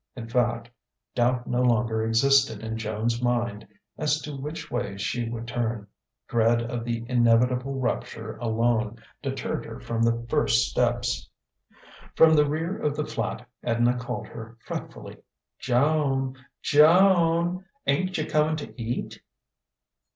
[0.15, 0.67] In fact,
[1.13, 3.67] doubt no longer existed in Joan's mind
[3.99, 5.85] as to which way she would turn:
[6.27, 11.29] dread of the inevitable rupture alone deterred her from the first steps.
[12.15, 15.17] From the rear of the flat Edna called her fretfully:
[15.59, 16.35] "Joan!
[16.63, 17.65] Jo an!
[17.85, 19.21] Ain't you coming to eat?"